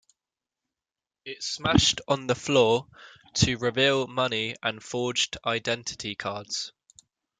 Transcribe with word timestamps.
It 1.25 1.43
smashed 1.43 2.01
on 2.07 2.25
the 2.25 2.33
floor 2.33 2.87
to 3.35 3.57
reveal 3.57 4.07
money 4.07 4.55
and 4.63 4.83
forged 4.83 5.37
identity 5.45 6.15
cards. 6.15 6.71